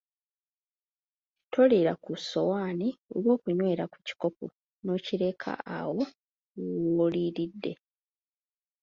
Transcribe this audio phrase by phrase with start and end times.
[1.51, 4.45] Toliira ku sowaani oba okunywera ku kikopo
[4.83, 6.01] n‘okireka awo
[6.95, 7.71] w‘oliiridde.